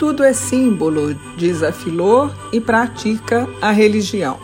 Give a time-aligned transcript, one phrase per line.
[0.00, 4.38] Tudo é símbolo, diz a Filô e pratica a religião.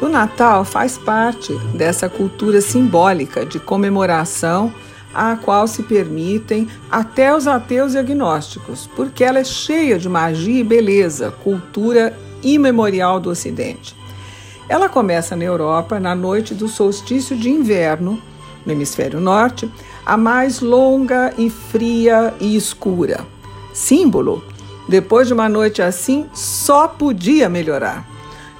[0.00, 4.72] O Natal faz parte dessa cultura simbólica de comemoração
[5.12, 10.60] a qual se permitem até os ateus e agnósticos, porque ela é cheia de magia
[10.60, 13.96] e beleza, cultura imemorial do Ocidente.
[14.68, 18.22] Ela começa na Europa na noite do solstício de inverno,
[18.64, 19.68] no hemisfério norte,
[20.06, 23.26] a mais longa e fria e escura.
[23.72, 24.40] Símbolo,
[24.88, 28.06] depois de uma noite assim, só podia melhorar.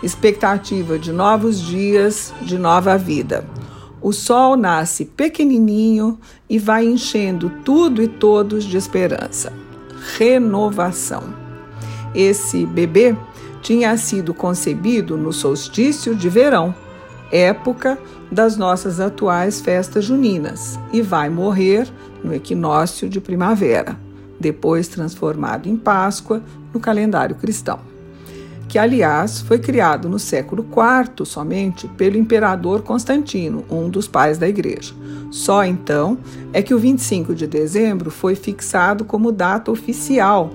[0.02, 3.44] Expectativa de novos dias, de nova vida.
[4.00, 9.52] O sol nasce pequenininho e vai enchendo tudo e todos de esperança.
[10.16, 11.24] Renovação.
[12.14, 13.16] Esse bebê
[13.60, 16.74] tinha sido concebido no solstício de verão,
[17.32, 17.98] época
[18.30, 21.88] das nossas atuais festas juninas, e vai morrer
[22.22, 23.98] no equinócio de primavera,
[24.38, 26.42] depois transformado em Páscoa
[26.72, 27.80] no calendário cristão.
[28.68, 34.46] Que, aliás, foi criado no século IV somente pelo imperador Constantino, um dos pais da
[34.46, 34.94] igreja.
[35.30, 36.18] Só então
[36.52, 40.50] é que o 25 de dezembro foi fixado como data oficial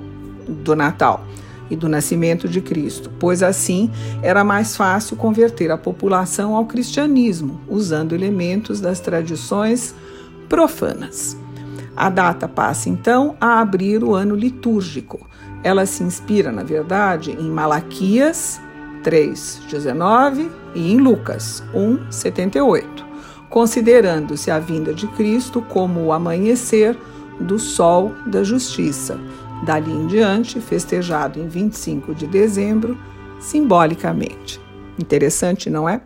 [0.48, 1.26] do Natal
[1.70, 3.90] e do nascimento de Cristo, pois assim
[4.22, 9.96] era mais fácil converter a população ao cristianismo, usando elementos das tradições
[10.48, 11.38] profanas.
[11.96, 15.28] A data passa então a abrir o ano litúrgico.
[15.64, 18.60] Ela se inspira, na verdade, em Malaquias
[19.04, 23.06] 3:19 e em Lucas 1:78,
[23.50, 26.98] considerando-se a vinda de Cristo como o amanhecer
[27.40, 29.20] do sol da justiça,
[29.64, 32.98] Dali em diante, festejado em 25 de dezembro,
[33.40, 34.60] simbolicamente.
[35.00, 36.02] Interessante, não é?